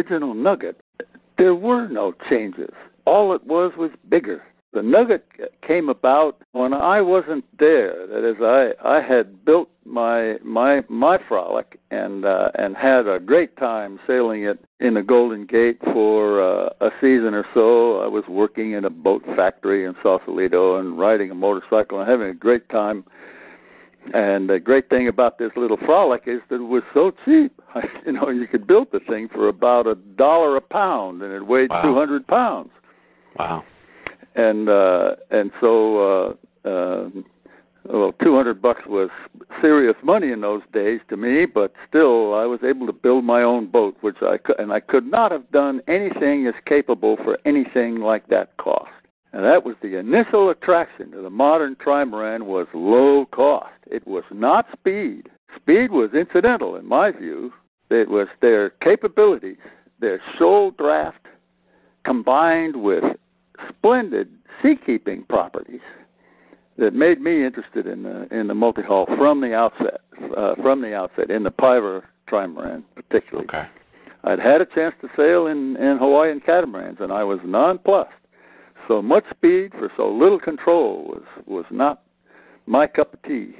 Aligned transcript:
original 0.00 0.32
Nugget, 0.32 0.80
there 1.36 1.54
were 1.54 1.86
no 1.88 2.12
changes. 2.12 2.70
All 3.04 3.34
it 3.34 3.44
was 3.44 3.76
was 3.76 3.90
bigger. 4.08 4.42
The 4.72 4.82
Nugget 4.82 5.26
came 5.60 5.90
about 5.90 6.40
when 6.52 6.72
I 6.72 7.02
wasn't 7.02 7.44
there. 7.58 8.06
That 8.06 8.24
is, 8.24 8.40
I, 8.40 8.72
I 8.82 9.00
had 9.00 9.44
built 9.44 9.68
my 9.84 10.38
my 10.42 10.84
my 10.88 11.18
frolic 11.18 11.78
and 11.90 12.24
uh, 12.24 12.50
and 12.54 12.76
had 12.76 13.06
a 13.08 13.20
great 13.20 13.56
time 13.56 13.98
sailing 14.06 14.44
it 14.44 14.58
in 14.78 14.94
the 14.94 15.02
Golden 15.02 15.44
Gate 15.44 15.80
for 15.82 16.40
uh, 16.40 16.70
a 16.80 16.90
season 16.92 17.34
or 17.34 17.44
so. 17.52 18.02
I 18.02 18.08
was 18.08 18.26
working 18.26 18.70
in 18.70 18.86
a 18.86 18.90
boat 18.90 19.26
factory 19.26 19.84
in 19.84 19.94
Sausalito 19.96 20.78
and 20.80 20.98
riding 20.98 21.30
a 21.30 21.34
motorcycle 21.34 22.00
and 22.00 22.08
having 22.08 22.30
a 22.30 22.34
great 22.34 22.70
time. 22.70 23.04
And 24.14 24.48
the 24.48 24.60
great 24.60 24.88
thing 24.88 25.08
about 25.08 25.36
this 25.36 25.56
little 25.58 25.76
frolic 25.76 26.26
is 26.26 26.42
that 26.48 26.60
it 26.62 26.64
was 26.64 26.84
so 26.94 27.10
cheap. 27.10 27.59
you 28.06 28.12
know, 28.12 28.28
you 28.30 28.46
could 28.46 28.66
build 28.66 28.90
the 28.92 29.00
thing 29.00 29.28
for 29.28 29.48
about 29.48 29.86
a 29.86 29.94
dollar 29.94 30.56
a 30.56 30.60
pound, 30.60 31.22
and 31.22 31.32
it 31.32 31.46
weighed 31.46 31.70
Wow. 31.70 31.82
200 31.82 32.26
pounds. 32.26 32.70
Wow. 33.38 33.64
And 34.36 34.68
uh, 34.68 35.16
and 35.30 35.52
so, 35.60 36.36
uh, 36.64 36.68
uh, 36.68 37.10
well, 37.84 38.12
200 38.12 38.62
bucks 38.62 38.86
was 38.86 39.10
serious 39.60 39.96
money 40.02 40.30
in 40.30 40.40
those 40.40 40.64
days 40.66 41.00
to 41.08 41.16
me, 41.16 41.46
but 41.46 41.74
still, 41.82 42.34
I 42.34 42.46
was 42.46 42.62
able 42.62 42.86
to 42.86 42.92
build 42.92 43.24
my 43.24 43.42
own 43.42 43.66
boat, 43.66 43.96
which 44.00 44.22
I 44.22 44.36
could, 44.38 44.58
and 44.60 44.72
I 44.72 44.80
could 44.80 45.06
not 45.06 45.32
have 45.32 45.50
done 45.50 45.80
anything 45.88 46.46
as 46.46 46.60
capable 46.60 47.16
for 47.16 47.38
anything 47.44 48.00
like 48.00 48.28
that 48.28 48.56
cost. 48.56 48.92
And 49.32 49.44
that 49.44 49.64
was 49.64 49.76
the 49.76 49.96
initial 49.96 50.50
attraction 50.50 51.10
to 51.12 51.20
the 51.22 51.30
modern 51.30 51.76
trimaran 51.76 52.42
was 52.42 52.66
low 52.74 53.24
cost. 53.26 53.72
It 53.90 54.06
was 54.06 54.24
not 54.30 54.70
speed. 54.70 55.28
Speed 55.54 55.90
was 55.90 56.14
incidental 56.14 56.76
in 56.76 56.86
my 56.86 57.10
view. 57.10 57.39
It 57.90 58.08
was 58.08 58.28
their 58.40 58.70
capabilities, 58.70 59.58
their 59.98 60.20
shoal 60.20 60.70
draft 60.70 61.28
combined 62.02 62.82
with 62.82 63.18
splendid 63.58 64.30
seakeeping 64.62 65.24
properties 65.24 65.82
that 66.76 66.94
made 66.94 67.20
me 67.20 67.44
interested 67.44 67.86
in 67.86 68.02
the 68.02 68.26
in 68.30 68.46
the 68.46 68.54
multi-hull 68.54 69.06
from 69.06 69.40
the 69.40 69.54
outset. 69.54 70.00
Uh, 70.36 70.54
from 70.56 70.82
the 70.82 70.94
outset, 70.94 71.30
in 71.30 71.42
the 71.42 71.50
Piver 71.50 72.10
trimaran 72.26 72.84
particularly. 72.94 73.46
Okay. 73.46 73.66
I'd 74.22 74.38
had 74.38 74.60
a 74.60 74.66
chance 74.66 74.94
to 75.00 75.08
sail 75.08 75.46
in, 75.46 75.76
in 75.76 75.96
Hawaiian 75.96 76.40
catamarans, 76.40 77.00
and 77.00 77.10
I 77.10 77.24
was 77.24 77.42
nonplussed. 77.42 78.18
So 78.86 79.00
much 79.00 79.24
speed 79.26 79.72
for 79.72 79.90
so 79.96 80.10
little 80.10 80.38
control 80.38 81.04
was 81.04 81.24
was 81.46 81.70
not 81.70 82.02
my 82.66 82.86
cup 82.86 83.14
of 83.14 83.22
tea. 83.22 83.54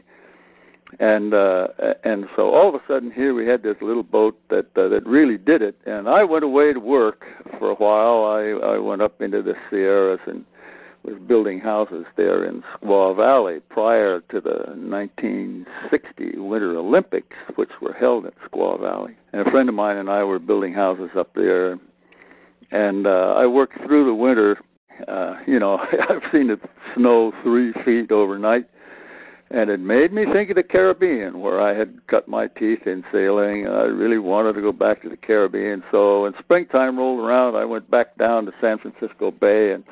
And 0.98 1.32
uh, 1.32 1.68
and 2.04 2.28
so 2.30 2.52
all 2.52 2.74
of 2.74 2.82
a 2.82 2.84
sudden 2.86 3.10
here 3.10 3.34
we 3.34 3.46
had 3.46 3.62
this 3.62 3.80
little 3.80 4.02
boat 4.02 4.36
that 4.48 4.76
uh, 4.76 4.88
that 4.88 5.06
really 5.06 5.38
did 5.38 5.62
it. 5.62 5.76
And 5.86 6.08
I 6.08 6.24
went 6.24 6.44
away 6.44 6.72
to 6.72 6.80
work 6.80 7.24
for 7.58 7.70
a 7.70 7.74
while. 7.74 8.24
I 8.24 8.74
I 8.74 8.78
went 8.78 9.02
up 9.02 9.22
into 9.22 9.42
the 9.42 9.56
Sierras 9.68 10.26
and 10.26 10.44
was 11.02 11.18
building 11.18 11.60
houses 11.60 12.06
there 12.16 12.44
in 12.44 12.62
Squaw 12.62 13.16
Valley 13.16 13.60
prior 13.68 14.20
to 14.28 14.40
the 14.40 14.74
1960 14.76 16.38
Winter 16.38 16.76
Olympics, 16.76 17.36
which 17.56 17.80
were 17.80 17.94
held 17.94 18.26
at 18.26 18.38
Squaw 18.38 18.78
Valley. 18.78 19.16
And 19.32 19.46
a 19.46 19.50
friend 19.50 19.68
of 19.68 19.74
mine 19.74 19.96
and 19.96 20.10
I 20.10 20.24
were 20.24 20.38
building 20.38 20.74
houses 20.74 21.16
up 21.16 21.32
there. 21.34 21.78
And 22.70 23.06
uh, 23.06 23.34
I 23.36 23.46
worked 23.46 23.78
through 23.78 24.04
the 24.04 24.14
winter. 24.14 24.58
Uh, 25.08 25.40
you 25.46 25.58
know, 25.58 25.78
I've 26.10 26.24
seen 26.26 26.50
it 26.50 26.60
snow 26.94 27.30
three 27.30 27.72
feet 27.72 28.12
overnight. 28.12 28.66
And 29.50 29.68
it 29.68 29.80
made 29.80 30.12
me 30.12 30.24
think 30.24 30.50
of 30.50 30.56
the 30.56 30.62
Caribbean, 30.62 31.40
where 31.40 31.60
I 31.60 31.72
had 31.72 32.06
cut 32.06 32.28
my 32.28 32.46
teeth 32.46 32.86
in 32.86 33.02
sailing. 33.02 33.66
And 33.66 33.74
I 33.74 33.86
really 33.86 34.18
wanted 34.18 34.54
to 34.54 34.60
go 34.60 34.72
back 34.72 35.00
to 35.00 35.08
the 35.08 35.16
Caribbean. 35.16 35.82
So 35.90 36.22
when 36.22 36.34
springtime 36.34 36.96
rolled 36.98 37.26
around, 37.26 37.56
I 37.56 37.64
went 37.64 37.90
back 37.90 38.16
down 38.16 38.46
to 38.46 38.52
San 38.60 38.78
Francisco 38.78 39.32
Bay 39.32 39.72
and 39.72 39.84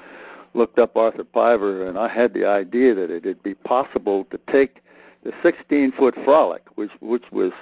looked 0.54 0.78
up 0.78 0.96
Arthur 0.96 1.24
Piver, 1.24 1.86
and 1.86 1.98
I 1.98 2.08
had 2.08 2.34
the 2.34 2.44
idea 2.46 2.94
that 2.94 3.10
it'd 3.10 3.42
be 3.42 3.54
possible 3.54 4.24
to 4.24 4.38
take 4.38 4.82
the 5.22 5.32
16-foot 5.32 6.14
frolic, 6.14 6.62
which 6.76 6.92
which 7.00 7.30
was 7.30 7.52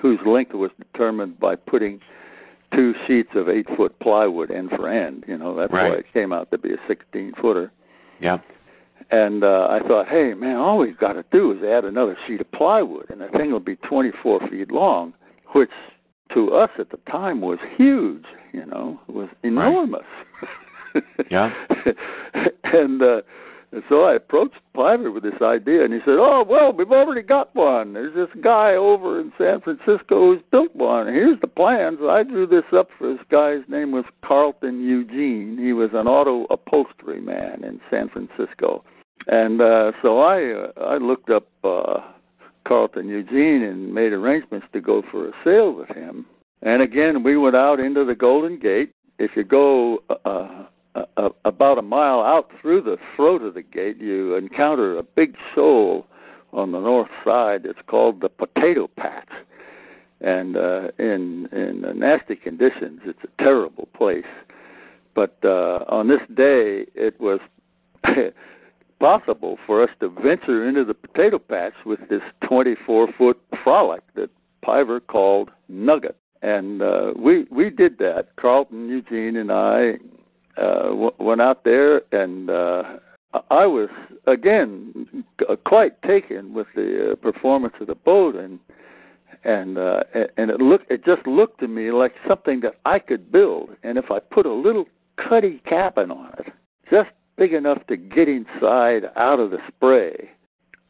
whose 0.00 0.24
length 0.26 0.54
was 0.54 0.72
determined 0.72 1.38
by 1.38 1.54
putting 1.54 2.00
two 2.70 2.94
sheets 2.94 3.34
of 3.34 3.48
eight-foot 3.48 3.98
plywood 3.98 4.50
end 4.50 4.70
for 4.70 4.88
end. 4.88 5.24
You 5.28 5.38
know, 5.38 5.54
that's 5.54 5.72
why 5.72 5.90
it 5.90 6.12
came 6.12 6.32
out 6.32 6.50
to 6.50 6.58
be 6.58 6.72
a 6.72 6.78
16-footer. 6.78 7.70
Yeah. 8.20 8.38
And 9.12 9.44
uh, 9.44 9.68
I 9.70 9.80
thought, 9.80 10.08
hey, 10.08 10.32
man, 10.32 10.56
all 10.56 10.78
we've 10.78 10.96
got 10.96 11.12
to 11.12 11.24
do 11.30 11.52
is 11.52 11.62
add 11.62 11.84
another 11.84 12.16
sheet 12.16 12.40
of 12.40 12.50
plywood, 12.50 13.10
and 13.10 13.20
the 13.20 13.28
thing 13.28 13.52
will 13.52 13.60
be 13.60 13.76
24 13.76 14.40
feet 14.48 14.72
long, 14.72 15.12
which 15.48 15.70
to 16.30 16.50
us 16.52 16.78
at 16.78 16.88
the 16.88 16.96
time 16.98 17.42
was 17.42 17.62
huge, 17.62 18.24
you 18.54 18.64
know, 18.64 18.98
it 19.06 19.14
was 19.14 19.28
enormous. 19.42 20.06
Yeah. 21.30 21.50
and, 22.74 23.02
uh, 23.02 23.22
so 23.88 24.06
I 24.06 24.16
approached 24.16 24.60
Piver 24.74 25.10
with 25.10 25.22
this 25.22 25.40
idea, 25.40 25.84
and 25.84 25.94
he 25.94 26.00
said, 26.00 26.18
oh, 26.20 26.44
well, 26.46 26.74
we've 26.74 26.92
already 26.92 27.22
got 27.22 27.54
one. 27.54 27.94
There's 27.94 28.12
this 28.12 28.34
guy 28.34 28.74
over 28.74 29.18
in 29.18 29.32
San 29.32 29.60
Francisco 29.60 30.16
who's 30.16 30.42
built 30.42 30.76
one. 30.76 31.06
Here's 31.06 31.38
the 31.38 31.48
plans. 31.48 32.02
I 32.02 32.24
drew 32.24 32.44
this 32.44 32.74
up 32.74 32.90
for 32.90 33.06
this 33.06 33.24
guy. 33.24 33.52
His 33.52 33.66
name 33.70 33.92
was 33.92 34.04
Carlton 34.20 34.86
Eugene. 34.86 35.56
He 35.56 35.72
was 35.72 35.94
an 35.94 36.06
auto 36.06 36.44
upholstery 36.50 37.22
man 37.22 37.64
in 37.64 37.80
San 37.88 38.08
Francisco. 38.08 38.84
And 39.28 39.60
uh, 39.60 39.92
so 40.00 40.20
I 40.20 40.52
uh, 40.52 40.94
I 40.94 40.96
looked 40.96 41.30
up 41.30 41.46
uh, 41.64 42.00
Carlton 42.64 43.08
Eugene 43.08 43.62
and 43.62 43.92
made 43.92 44.12
arrangements 44.12 44.68
to 44.72 44.80
go 44.80 45.02
for 45.02 45.28
a 45.28 45.32
sail 45.44 45.74
with 45.74 45.92
him. 45.92 46.26
And 46.62 46.82
again, 46.82 47.22
we 47.22 47.36
went 47.36 47.56
out 47.56 47.80
into 47.80 48.04
the 48.04 48.14
Golden 48.14 48.56
Gate. 48.58 48.92
If 49.18 49.36
you 49.36 49.44
go 49.44 50.02
uh, 50.24 50.66
uh, 50.94 51.30
about 51.44 51.78
a 51.78 51.82
mile 51.82 52.20
out 52.20 52.52
through 52.52 52.82
the 52.82 52.96
throat 52.96 53.42
of 53.42 53.54
the 53.54 53.62
gate, 53.62 54.00
you 54.00 54.36
encounter 54.36 54.96
a 54.96 55.02
big 55.02 55.36
shoal 55.38 56.06
on 56.52 56.72
the 56.72 56.80
north 56.80 57.12
side. 57.24 57.64
It's 57.66 57.82
called 57.82 58.20
the 58.20 58.28
Potato 58.28 58.88
Patch. 58.88 59.28
And 60.20 60.56
uh, 60.56 60.90
in 60.98 61.46
in 61.46 61.84
uh, 61.84 61.92
nasty 61.94 62.36
conditions, 62.36 63.06
it's 63.06 63.24
a 63.24 63.28
terrible 63.38 63.86
place. 63.92 64.44
But 65.14 65.36
uh, 65.44 65.84
on 65.88 66.06
this 66.06 66.24
day, 66.26 66.86
it 66.94 67.20
was 67.20 67.40
possible 69.02 69.56
for 69.56 69.82
us 69.82 69.92
to 69.98 70.08
venture 70.08 70.64
into 70.64 70.84
the 70.84 70.94
potato 70.94 71.36
patch 71.36 71.84
with 71.84 72.08
this 72.08 72.22
24-foot 72.40 73.36
frolic 73.52 74.00
that 74.14 74.30
Piver 74.60 75.00
called 75.00 75.50
Nugget. 75.68 76.16
And 76.40 76.80
uh, 76.80 77.12
we 77.16 77.44
we 77.50 77.70
did 77.70 77.98
that. 77.98 78.36
Carlton, 78.36 78.88
Eugene, 78.88 79.36
and 79.36 79.50
I 79.50 79.98
uh, 80.56 80.88
w- 80.90 81.16
went 81.18 81.40
out 81.40 81.64
there, 81.64 82.02
and 82.12 82.48
uh, 82.48 82.98
I 83.50 83.66
was 83.66 83.90
again 84.26 85.24
c- 85.40 85.56
quite 85.64 86.00
taken 86.02 86.52
with 86.52 86.72
the 86.74 87.12
uh, 87.12 87.16
performance 87.16 87.80
of 87.80 87.88
the 87.88 87.94
boat, 87.94 88.34
and 88.36 88.60
and 89.44 89.78
uh, 89.78 90.02
and 90.36 90.50
it 90.50 90.60
looked 90.60 90.90
it 90.90 91.04
just 91.04 91.26
looked 91.26 91.58
to 91.60 91.68
me 91.68 91.90
like 91.92 92.18
something 92.18 92.60
that 92.60 92.76
I 92.84 92.98
could 92.98 93.30
build. 93.32 93.76
And 93.84 93.98
if 93.98 94.10
I 94.10 94.18
put 94.18 94.46
a 94.46 94.52
little 94.66 94.88
cuddy 95.16 95.58
cabin 95.58 96.10
on 96.10 96.34
it, 96.38 96.52
just 96.90 97.12
big 97.42 97.54
enough 97.54 97.84
to 97.88 97.96
get 97.96 98.28
inside 98.28 99.04
out 99.16 99.40
of 99.40 99.50
the 99.50 99.58
spray 99.58 100.30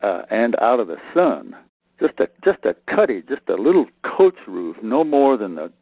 uh, 0.03 0.23
and 0.29 0.55
out 0.61 0.81
of 0.81 0.87
the 0.87 0.99
sun, 1.15 1.57
just 1.99 2.21
a 2.21 2.29
just 2.45 2.67
a 2.67 2.75
cuddy, 2.85 3.23
just 3.23 3.49
a 3.49 3.57
little 3.57 3.89
coach 4.03 4.47
roof, 4.47 4.83
no 4.83 5.03
more 5.03 5.39
than 5.39 5.55
the 5.55 5.73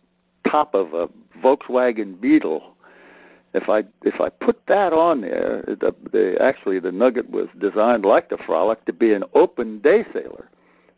top 0.44 0.72
of 0.76 0.94
a 0.94 1.08
Volkswagen 1.42 2.20
Beetle. 2.20 2.76
If 3.52 3.68
I 3.68 3.82
if 4.04 4.20
I 4.20 4.28
put 4.28 4.64
that 4.66 4.92
on 4.92 5.22
there, 5.22 5.62
the, 5.66 5.92
the 6.12 6.38
actually 6.40 6.78
the 6.78 6.92
Nugget 6.92 7.28
was 7.30 7.48
designed 7.58 8.04
like 8.04 8.28
the 8.28 8.38
Frolic 8.38 8.84
to 8.84 8.92
be 8.92 9.12
an 9.12 9.24
open 9.34 9.80
day 9.80 10.04
sailor. 10.04 10.50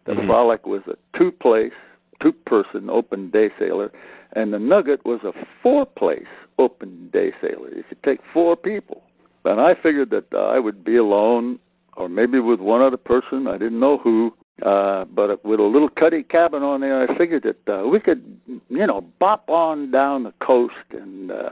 The 0.04 0.12
Mhm. 0.16 0.26
Frolic 0.26 0.66
was 0.66 0.82
a 0.86 0.96
two-place, 1.14 1.78
two-person 2.20 2.90
open 2.90 3.30
day 3.30 3.48
sailor, 3.58 3.90
and 4.34 4.52
the 4.52 4.58
Nugget 4.58 5.02
was 5.06 5.24
a 5.24 5.32
four-place 5.32 6.28
open 6.58 7.08
day 7.08 7.32
sailor. 7.40 7.70
You 7.74 7.84
could 7.84 8.02
take 8.02 8.20
four 8.20 8.54
people. 8.54 9.01
And 9.44 9.60
I 9.60 9.74
figured 9.74 10.10
that 10.10 10.32
I 10.34 10.58
would 10.58 10.84
be 10.84 10.96
alone, 10.96 11.58
or 11.96 12.08
maybe 12.08 12.38
with 12.38 12.60
one 12.60 12.80
other 12.80 12.96
person. 12.96 13.46
I 13.46 13.58
didn't 13.58 13.80
know 13.80 13.98
who. 13.98 14.36
Uh, 14.62 15.04
but 15.06 15.44
with 15.44 15.58
a 15.58 15.62
little 15.62 15.88
cuddy 15.88 16.22
cabin 16.22 16.62
on 16.62 16.80
there, 16.82 17.02
I 17.02 17.12
figured 17.14 17.42
that 17.42 17.68
uh, 17.68 17.88
we 17.88 17.98
could, 17.98 18.22
you 18.46 18.86
know, 18.86 19.00
bop 19.00 19.50
on 19.50 19.90
down 19.90 20.22
the 20.22 20.32
coast 20.32 20.92
and 20.92 21.32
uh, 21.32 21.50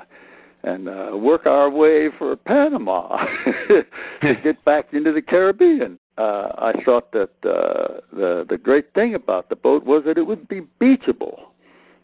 and 0.63 0.89
uh, 0.89 1.11
work 1.15 1.47
our 1.47 1.71
way 1.71 2.09
for 2.11 2.37
Panama 2.37 3.17
to 3.67 3.87
get 4.43 4.63
back 4.65 4.93
into 4.93 5.11
the 5.13 5.23
Caribbean. 5.23 5.99
Uh, 6.19 6.53
I 6.59 6.73
thought 6.73 7.13
that 7.13 7.31
uh, 7.45 8.01
the 8.13 8.45
the 8.47 8.59
great 8.59 8.93
thing 8.93 9.15
about 9.15 9.49
the 9.49 9.57
boat 9.57 9.85
was 9.85 10.03
that 10.05 10.19
it 10.19 10.27
would 10.27 10.47
be 10.49 10.61
beachable, 10.79 11.50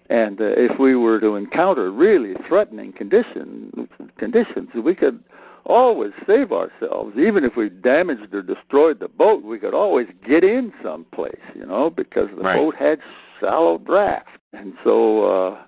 and 0.08 0.40
uh, 0.40 0.44
if 0.44 0.78
we 0.78 0.94
were 0.96 1.20
to 1.20 1.36
encounter 1.36 1.90
really 1.90 2.34
threatening 2.34 2.92
conditions, 2.92 3.88
conditions, 4.16 4.72
we 4.74 4.94
could 4.94 5.22
always 5.64 6.14
save 6.26 6.52
ourselves. 6.52 7.18
Even 7.18 7.44
if 7.44 7.56
we 7.56 7.68
damaged 7.68 8.32
or 8.34 8.42
destroyed 8.42 9.00
the 9.00 9.08
boat, 9.08 9.42
we 9.42 9.58
could 9.58 9.74
always 9.74 10.06
get 10.22 10.44
in 10.44 10.72
someplace, 10.82 11.40
you 11.54 11.66
know, 11.66 11.90
because 11.90 12.30
the 12.30 12.42
Right. 12.42 12.56
boat 12.56 12.76
had 12.76 13.00
shallow 13.40 13.78
draft. 13.78 14.40
And 14.52 14.74
so 14.84 15.24
uh, 15.52 15.58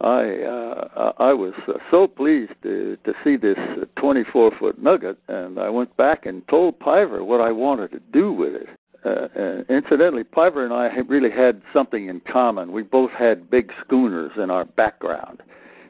I 0.00 0.42
uh, 0.42 1.12
I 1.18 1.32
was 1.34 1.54
uh, 1.68 1.78
so 1.90 2.08
pleased 2.08 2.60
to 2.62 2.96
to 3.04 3.14
see 3.22 3.36
this 3.36 3.58
24 3.94 4.50
foot 4.50 4.78
nugget, 4.82 5.18
and 5.28 5.58
I 5.60 5.70
went 5.70 5.96
back 5.96 6.26
and 6.26 6.46
told 6.48 6.80
Piver 6.80 7.22
what 7.22 7.40
I 7.40 7.52
wanted 7.52 7.92
to 7.92 8.00
do 8.00 8.32
with 8.32 8.54
it. 8.56 8.68
Uh, 9.04 9.28
uh, 9.36 9.64
incidentally, 9.68 10.22
Piver 10.22 10.64
and 10.64 10.72
I 10.72 10.96
really 11.00 11.30
had 11.30 11.62
something 11.72 12.06
in 12.06 12.20
common. 12.20 12.70
We 12.70 12.84
both 12.84 13.14
had 13.14 13.50
big 13.50 13.72
schooners 13.72 14.36
in 14.36 14.50
our 14.50 14.64
background. 14.64 15.42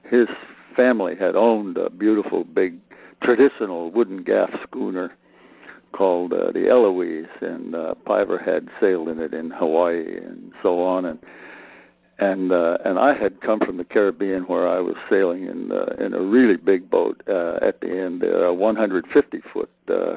His 0.05 0.29
family 0.31 1.17
had 1.17 1.37
owned 1.37 1.77
a 1.77 1.91
beautiful 1.91 2.45
big 2.45 2.79
traditional 3.21 3.91
wooden 3.91 4.23
gaff 4.23 4.63
schooner 4.63 5.15
called 5.93 6.33
uh, 6.33 6.51
the 6.53 6.69
Eloise, 6.69 7.43
and 7.43 7.75
uh, 7.75 7.95
Piver 8.07 8.39
had 8.39 8.71
sailed 8.81 9.11
in 9.11 9.21
it 9.21 9.35
in 9.35 9.51
Hawaii 9.51 10.17
and 10.17 10.53
so 10.63 10.83
on, 10.83 11.05
and 11.05 11.19
and 12.19 12.53
uh, 12.53 12.79
and 12.85 12.99
I 12.99 13.13
had 13.13 13.41
come 13.41 13.61
from 13.61 13.77
the 13.77 13.85
Caribbean 13.85 14.45
where 14.45 14.67
I 14.67 14.81
was 14.81 14.97
sailing 15.09 15.45
in 15.45 15.71
uh, 15.71 15.95
in 15.99 16.15
a 16.15 16.21
really 16.21 16.57
big 16.57 16.89
boat 16.89 17.23
uh, 17.29 17.59
at 17.61 17.81
the 17.81 17.91
end 17.91 18.23
a 18.25 18.53
150 18.53 19.41
foot 19.41 19.71
uh, 19.89 20.17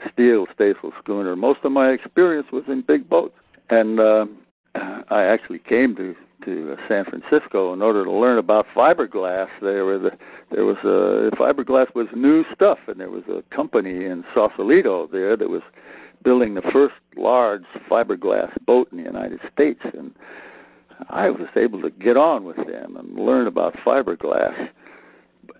steel 0.00 0.46
staysail 0.46 0.92
schooner. 0.92 1.36
Most 1.36 1.64
of 1.64 1.72
my 1.72 1.90
experience 1.90 2.50
was 2.52 2.68
in 2.68 2.82
big 2.82 3.08
boats, 3.08 3.38
and 3.70 4.00
uh, 4.00 4.26
I 4.74 5.24
actually 5.24 5.60
came 5.60 5.94
to 5.96 6.16
to 6.44 6.76
San 6.88 7.04
Francisco 7.04 7.72
in 7.72 7.80
order 7.80 8.04
to 8.04 8.10
learn 8.10 8.36
about 8.36 8.66
fiberglass. 8.66 9.48
There 9.60 9.98
there 10.50 10.64
was 10.64 10.78
a 10.84 11.30
fiberglass 11.34 11.94
was 11.94 12.14
new 12.14 12.44
stuff, 12.44 12.86
and 12.88 13.00
there 13.00 13.10
was 13.10 13.26
a 13.28 13.42
company 13.44 14.04
in 14.04 14.24
Sausalito 14.24 15.06
there 15.06 15.36
that 15.36 15.48
was 15.48 15.62
building 16.22 16.54
the 16.54 16.62
first 16.62 17.00
large 17.16 17.64
fiberglass 17.64 18.52
boat 18.66 18.90
in 18.92 18.98
the 18.98 19.04
United 19.04 19.40
States, 19.42 19.84
and 19.86 20.14
I 21.08 21.30
was 21.30 21.56
able 21.56 21.80
to 21.82 21.90
get 21.90 22.16
on 22.16 22.44
with 22.44 22.66
them 22.66 22.96
and 22.96 23.18
learn 23.18 23.46
about 23.46 23.74
fiberglass, 23.74 24.70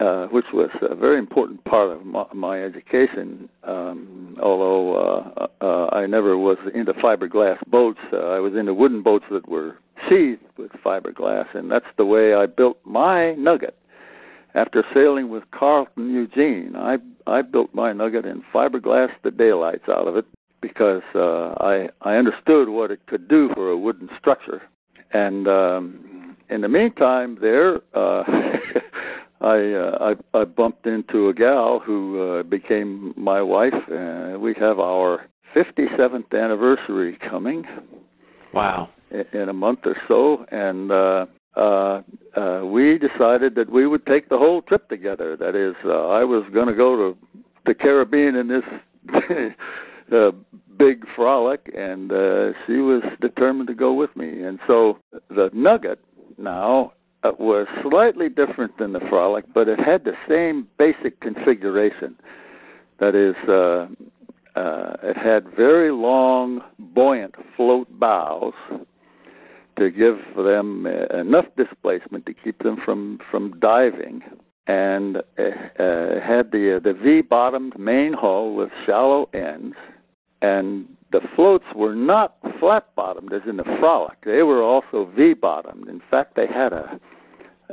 uh, 0.00 0.26
which 0.28 0.52
was 0.52 0.70
a 0.82 0.94
very 0.94 1.18
important 1.18 1.64
part 1.64 1.90
of 1.90 2.04
my, 2.04 2.24
my 2.32 2.62
education. 2.62 3.48
Um, 3.62 4.13
although 4.40 4.96
uh, 4.96 5.46
uh, 5.60 5.88
I 5.92 6.06
never 6.06 6.36
was 6.36 6.66
into 6.68 6.92
fiberglass 6.92 7.64
boats, 7.66 8.02
uh, 8.12 8.34
I 8.34 8.40
was 8.40 8.56
into 8.56 8.74
wooden 8.74 9.02
boats 9.02 9.28
that 9.28 9.48
were 9.48 9.78
sheathed 10.08 10.44
with 10.56 10.72
fiberglass, 10.72 11.54
and 11.54 11.70
that's 11.70 11.92
the 11.92 12.06
way 12.06 12.34
I 12.34 12.46
built 12.46 12.78
my 12.84 13.34
Nugget. 13.36 13.76
After 14.54 14.82
sailing 14.82 15.28
with 15.28 15.50
Carlton 15.50 16.12
Eugene, 16.12 16.76
I 16.76 16.98
I 17.26 17.42
built 17.42 17.74
my 17.74 17.92
Nugget 17.92 18.26
and 18.26 18.44
fiberglassed 18.44 19.22
the 19.22 19.30
daylights 19.30 19.88
out 19.88 20.06
of 20.06 20.16
it 20.16 20.26
because 20.60 21.04
uh, 21.14 21.54
I 21.60 21.88
I 22.02 22.16
understood 22.16 22.68
what 22.68 22.90
it 22.90 23.06
could 23.06 23.28
do 23.28 23.48
for 23.48 23.70
a 23.70 23.76
wooden 23.76 24.08
structure 24.08 24.62
and 25.14 25.46
um, 25.46 26.04
in 26.50 26.60
the 26.60 26.68
meantime, 26.68 27.36
there, 27.36 27.80
uh, 27.94 28.24
I, 29.40 29.72
uh, 29.72 30.16
I 30.34 30.40
I 30.40 30.44
bumped 30.44 30.86
into 30.86 31.28
a 31.28 31.34
gal 31.34 31.78
who 31.80 32.20
uh, 32.20 32.42
became 32.44 33.14
my 33.16 33.42
wife. 33.42 33.88
and 33.88 34.40
we 34.40 34.54
have 34.54 34.78
our 34.78 35.26
57th 35.54 36.38
anniversary 36.38 37.12
coming. 37.12 37.66
Wow! 38.52 38.90
In, 39.10 39.26
in 39.32 39.48
a 39.48 39.52
month 39.52 39.86
or 39.86 39.94
so, 39.94 40.46
and 40.50 40.90
uh, 40.90 41.26
uh, 41.56 42.02
uh, 42.34 42.62
we 42.64 42.98
decided 42.98 43.54
that 43.54 43.70
we 43.70 43.86
would 43.86 44.04
take 44.04 44.28
the 44.28 44.38
whole 44.38 44.60
trip 44.62 44.88
together. 44.88 45.36
That 45.36 45.54
is, 45.54 45.76
uh, 45.84 46.10
I 46.10 46.24
was 46.24 46.48
going 46.50 46.68
to 46.68 46.74
go 46.74 46.96
to 46.96 47.18
the 47.64 47.74
Caribbean 47.74 48.36
in 48.36 48.48
this 48.48 48.66
uh, 50.12 50.32
big 50.76 51.06
frolic, 51.06 51.70
and 51.74 52.10
uh, 52.12 52.52
she 52.64 52.78
was 52.78 53.02
determined 53.20 53.68
to 53.68 53.74
go 53.74 53.94
with 53.94 54.16
me. 54.16 54.42
And 54.42 54.60
so 54.62 54.98
the 55.28 55.50
Nugget 55.52 56.00
now 56.36 56.92
was 57.38 57.68
slightly 57.68 58.28
different 58.28 58.76
than 58.76 58.92
the 58.92 59.00
frolic, 59.00 59.44
but 59.52 59.68
it 59.68 59.80
had 59.80 60.04
the 60.04 60.16
same 60.28 60.68
basic 60.78 61.20
configuration. 61.20 62.16
That 62.98 63.14
is, 63.14 63.36
uh, 63.48 63.88
uh, 64.54 64.96
it 65.02 65.16
had 65.16 65.48
very 65.48 65.90
long, 65.90 66.62
buoyant 66.78 67.36
float 67.36 67.88
bows 67.98 68.54
to 69.76 69.90
give 69.90 70.34
them 70.34 70.86
uh, 70.86 71.06
enough 71.14 71.54
displacement 71.56 72.26
to 72.26 72.34
keep 72.34 72.58
them 72.58 72.76
from, 72.76 73.18
from 73.18 73.58
diving 73.58 74.22
and 74.66 75.18
uh, 75.38 75.50
uh, 75.78 76.20
had 76.20 76.50
the 76.50 76.76
uh, 76.76 76.78
the 76.78 76.94
V-bottomed 76.94 77.78
main 77.78 78.12
hull 78.12 78.54
with 78.54 78.72
shallow 78.84 79.28
ends, 79.34 79.76
and 80.40 80.88
the 81.10 81.20
floats 81.20 81.74
were 81.74 81.94
not 81.94 82.36
flat-bottomed 82.64 83.30
as 83.30 83.46
in 83.46 83.58
the 83.58 83.64
Frolic. 83.64 84.22
They 84.22 84.42
were 84.42 84.62
also 84.62 85.04
V-bottomed. 85.04 85.86
In 85.86 86.00
fact, 86.00 86.34
they 86.34 86.46
had 86.46 86.72
a 86.72 86.98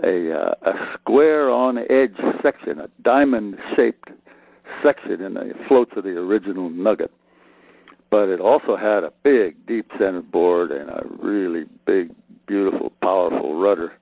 a, 0.03 0.31
uh, 0.31 0.53
a 0.63 0.77
square-on-edge 0.77 2.17
section, 2.41 2.79
a 2.79 2.89
diamond-shaped 3.01 4.11
section 4.81 5.21
in 5.21 5.33
the 5.33 5.53
floats 5.53 5.95
of 5.95 6.03
the 6.03 6.19
original 6.19 6.69
Nugget. 6.69 7.11
But 8.09 8.27
it 8.27 8.41
also 8.41 8.75
had 8.75 9.05
a 9.05 9.13
big, 9.23 9.65
deep 9.65 9.93
centerboard 9.93 10.71
and 10.71 10.89
a 10.89 11.03
really 11.19 11.65
big, 11.85 12.11
beautiful, 12.45 12.89
powerful 12.99 13.61
rudder 13.61 13.93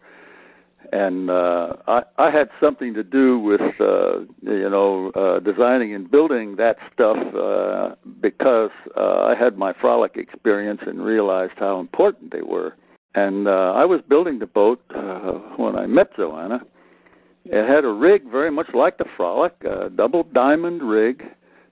and 0.91 1.30
uh, 1.30 1.75
I, 1.88 2.03
I 2.18 2.30
had 2.30 2.51
something 2.59 2.94
to 2.95 3.03
do 3.03 3.39
with 3.39 3.80
uh, 3.80 4.25
you 4.41 4.69
know 4.69 5.12
uh, 5.15 5.39
designing 5.39 5.94
and 5.94 6.09
building 6.09 6.56
that 6.56 6.81
stuff 6.81 7.18
uh, 7.36 7.95
because 8.21 8.71
had 9.39 9.57
my 9.57 9.71
frolic 9.71 10.18
experience 10.18 10.83
and 10.83 11.03
realized 11.03 11.57
how 11.57 11.80
important 11.80 12.30
they 12.30 12.41
were. 12.41 12.75
And 13.15 13.47
uh, 13.47 13.74
I 13.74 13.86
was 13.86 14.01
building 14.01 14.38
the 14.38 14.47
boat 14.47 14.83
uh, 14.94 15.33
when 15.56 15.75
I 15.77 15.88
met 15.88 16.15
Joanna. 16.15 16.62
It 17.45 17.65
had 17.65 17.86
a 17.86 17.91
rig 17.91 18.24
very 18.24 18.51
much 18.51 18.74
like 18.74 18.97
the 18.97 19.06
frolic, 19.06 19.56
a 19.63 19.89
double 19.89 20.24
diamond 20.24 20.83
rig 20.83 21.25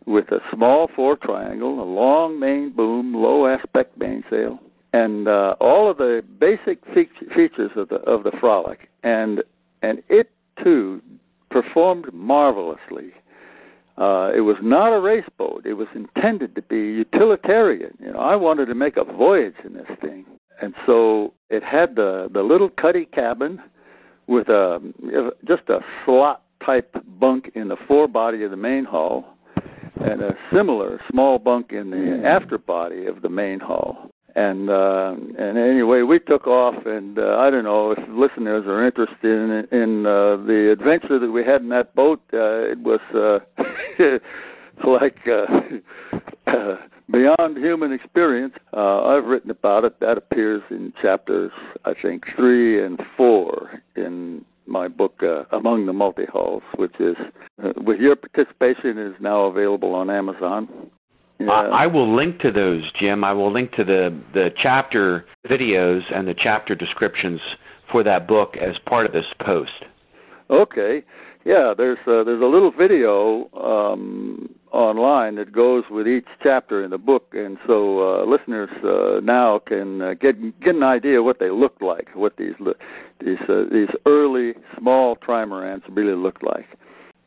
with 0.05 0.31
a 0.31 0.41
small 0.43 0.87
fore 0.87 1.17
triangle, 1.17 1.81
a 1.81 1.83
long 1.83 2.39
main 2.39 2.69
boom, 2.71 3.13
low 3.13 3.45
aspect 3.45 3.97
mainsail, 3.97 4.61
and 4.93 5.27
uh, 5.27 5.55
all 5.59 5.89
of 5.91 5.97
the 5.97 6.23
basic 6.39 6.83
fe- 6.85 7.03
features 7.05 7.75
of 7.75 7.89
the 7.89 7.99
of 8.13 8.23
the 8.23 8.31
frolic 8.31 8.89
and 9.03 9.43
and 9.81 10.01
it 10.07 10.31
too 10.55 11.01
performed 11.49 12.11
marvelously. 12.13 13.11
Uh, 13.97 14.31
it 14.35 14.41
was 14.41 14.61
not 14.61 14.94
a 14.94 14.99
race 14.99 15.29
boat. 15.38 15.65
It 15.65 15.73
was 15.73 15.94
intended 15.95 16.55
to 16.55 16.61
be 16.61 16.91
utilitarian. 16.91 17.97
You 17.99 18.13
know, 18.13 18.19
I 18.19 18.35
wanted 18.35 18.67
to 18.67 18.75
make 18.75 18.95
a 18.97 19.03
voyage 19.03 19.55
in 19.63 19.73
this 19.73 19.88
thing, 19.88 20.25
and 20.61 20.75
so 20.85 21.33
it 21.49 21.63
had 21.63 21.95
the 21.95 22.29
the 22.31 22.44
little 22.44 22.69
cuddy 22.69 23.05
cabin 23.05 23.61
with 24.27 24.49
a 24.49 24.94
just 25.44 25.69
a 25.69 25.83
slot 26.03 26.43
type 26.60 27.03
bunk 27.19 27.51
in 27.55 27.69
the 27.69 27.77
forebody 27.77 28.43
of 28.43 28.51
the 28.51 28.57
main 28.57 28.86
hull, 28.86 29.38
and 30.00 30.22
a 30.22 30.38
similar 30.51 31.00
small 31.10 31.39
bunk 31.39 31.74
in 31.74 31.89
the 31.89 32.27
after 32.27 32.60
body 32.60 33.07
of 33.07 33.24
the 33.24 33.29
main 33.29 33.60
hull 33.60 34.12
and 34.38 34.70
uh, 34.70 35.15
and 35.39 35.58
anyway, 35.58 36.03
we 36.03 36.20
took 36.20 36.48
off, 36.48 36.86
and 36.86 37.17
uh, 37.17 37.39
I 37.39 37.50
don't 37.50 37.63
know 37.63 37.91
if 37.91 38.08
listeners 38.08 38.67
are 38.67 38.86
interested 38.86 39.67
in 39.72 39.82
in 39.82 40.06
uh, 40.06 40.38
the 40.38 40.72
adventure 40.72 41.17
that 41.17 41.32
we 41.32 41.44
had 41.44 41.62
in 41.62 41.70
that 41.70 41.96
boat. 41.96 42.22
Uh, 42.32 42.72
it 42.74 42.79
was 42.79 43.01
uh, 43.15 43.39
like 44.84 45.27
uh, 45.27 45.48
beyond 47.10 47.58
human 47.58 47.91
experience. 47.91 48.60
Uh, 48.72 49.17
I've 49.17 49.25
written 49.25 49.50
about 49.50 49.86
it. 49.86 50.00
That 50.01 50.20
appears 50.20 50.62
in 50.70 50.94
chapters, 50.94 51.51
I 51.84 51.94
think, 51.94 52.27
three 52.27 52.79
and 52.79 53.03
four 53.03 53.82
in 53.96 54.46
my 54.67 54.88
book 54.88 55.24
uh, 55.24 55.46
Among 55.51 55.86
the 55.86 55.94
Multi-Hulls, 55.94 56.63
which 56.75 57.00
is, 57.00 57.17
uh, 57.63 57.74
with 57.77 58.01
your 58.01 58.15
participation, 58.15 58.98
is 58.98 59.20
now 59.20 59.46
available 59.46 59.96
on 59.96 60.10
Amazon. 60.10 60.87
Yeah. 61.39 61.51
I, 61.51 61.84
I 61.84 61.88
will 61.88 62.08
link 62.08 62.39
to 62.39 62.51
those, 62.51 62.91
Jim. 62.91 63.24
I 63.24 63.34
will 63.34 63.51
link 63.51 63.72
to 63.74 63.84
the, 63.84 64.13
the 64.34 64.50
chapter 64.50 65.25
videos 65.46 66.12
and 66.12 66.27
the 66.27 66.34
chapter 66.34 66.74
descriptions 66.75 67.58
for 67.86 68.03
that 68.03 68.27
book 68.27 68.58
as 68.58 68.79
part 68.79 69.06
of 69.06 69.13
this 69.13 69.34
post. 69.34 69.88
Okay. 70.50 71.03
Yeah, 71.46 71.74
there's 71.77 72.06
uh, 72.06 72.24
there's 72.25 72.41
a 72.41 72.48
little 72.48 72.72
video 72.72 73.50
um, 73.53 74.53
online 74.72 75.36
that 75.36 75.53
goes 75.53 75.89
with 75.89 76.06
each 76.06 76.27
chapter 76.41 76.84
in 76.84 76.91
the 76.91 76.98
book, 76.98 77.34
and 77.34 77.58
so 77.60 78.22
uh, 78.22 78.25
listeners 78.25 78.70
uh, 78.84 79.22
now 79.24 79.58
can 79.60 80.01
uh, 80.01 80.13
get 80.15 80.60
get 80.60 80.75
an 80.75 80.84
idea 80.84 81.24
what 81.24 81.39
they 81.39 81.50
looked 81.50 81.82
like, 81.82 82.10
what 82.15 82.36
these 82.36 82.56
these 83.20 83.50
uh, 83.50 83.65
these 83.72 83.96
early 84.06 84.56
small 84.77 85.15
trimarans 85.15 85.84
really 85.96 86.15
looked 86.15 86.44
like. 86.44 86.67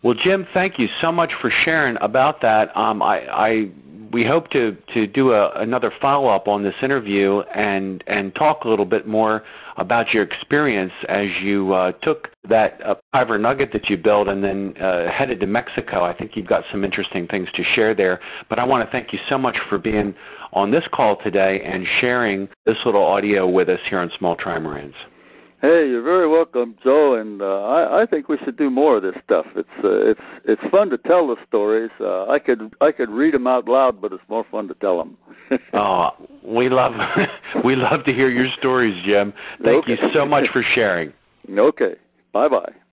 Well, 0.03 0.15
Jim, 0.15 0.45
thank 0.45 0.79
you 0.79 0.87
so 0.87 1.13
much 1.13 1.35
for 1.35 1.51
sharing 1.51 1.97
about 2.01 2.41
that. 2.41 2.75
Um, 2.77 3.03
I, 3.03 3.27
I 3.31 3.71
we 4.11 4.25
hope 4.25 4.49
to, 4.49 4.73
to 4.89 5.07
do 5.07 5.33
a, 5.33 5.53
another 5.57 5.91
follow-up 5.91 6.49
on 6.49 6.63
this 6.63 6.83
interview 6.83 7.41
and, 7.55 8.03
and 8.07 8.35
talk 8.35 8.65
a 8.65 8.69
little 8.69 8.85
bit 8.85 9.07
more 9.07 9.45
about 9.77 10.13
your 10.13 10.23
experience 10.23 11.05
as 11.05 11.43
you 11.43 11.73
uh, 11.73 11.93
took 11.93 12.33
that 12.43 12.85
uh, 12.85 12.97
Piver 13.13 13.39
Nugget 13.39 13.71
that 13.73 13.89
you 13.89 13.97
built 13.97 14.29
and 14.29 14.43
then 14.43 14.75
uh, 14.81 15.09
headed 15.09 15.41
to 15.41 15.47
Mexico. 15.47 16.03
I 16.03 16.13
think 16.13 16.37
you've 16.37 16.47
got 16.47 16.65
some 16.65 16.85
interesting 16.85 17.27
things 17.27 17.53
to 17.53 17.63
share 17.63 17.95
there. 17.95 18.21
But 18.49 18.59
I 18.59 18.67
want 18.67 18.83
to 18.83 18.91
thank 18.91 19.13
you 19.13 19.19
so 19.19 19.39
much 19.39 19.59
for 19.59 19.79
being 19.79 20.15
on 20.53 20.71
this 20.71 20.89
call 20.89 21.17
today 21.17 21.61
and 21.63 21.87
sharing 21.87 22.49
this 22.65 22.85
little 22.85 23.05
audio 23.05 23.49
with 23.49 23.69
us 23.69 23.87
here 23.87 24.01
on 24.01 24.11
Small 24.11 24.37
Trimarans. 24.37 25.07
Hey, 25.61 25.91
you're 25.91 26.03
very 26.03 26.27
welcome, 26.27 26.75
Joe. 26.83 27.17
And 27.21 27.43
uh, 27.43 27.67
I, 27.67 28.03
I 28.03 28.07
think 28.07 28.31
we 28.31 28.39
should 28.39 28.57
do 28.57 28.71
more 28.71 28.97
of 28.97 29.03
this 29.03 29.17
stuff. 29.17 29.55
It's 29.57 29.85
uh, 29.85 30.11
it's 30.11 30.25
it's 30.45 30.67
fun 30.69 30.89
to 30.89 30.97
tell 30.97 31.27
the 31.27 31.37
stories. 31.37 31.91
Uh, 32.01 32.31
I 32.31 32.39
could 32.39 32.75
I 32.81 32.93
could 32.93 33.11
read 33.11 33.35
them 33.35 33.47
out 33.47 33.69
loud, 33.69 34.01
but 34.01 34.15
it's 34.15 34.27
more 34.29 34.43
fun 34.43 34.69
to 34.69 34.75
tell 34.75 34.97
them. 34.97 35.19
oh, 35.75 36.17
we 36.43 36.71
love 36.71 36.95
we 37.65 37.77
love 37.77 38.05
to 38.05 38.13
hear 38.13 38.31
your 38.31 38.47
stories, 38.47 39.03
Jim. 39.03 39.33
Thank 39.61 39.85
okay. 39.85 40.03
you 40.03 40.11
so 40.11 40.25
much 40.25 40.49
for 40.49 40.63
sharing. 40.63 41.13
Okay. 41.51 41.97
Bye 42.33 42.49
bye. 42.49 42.73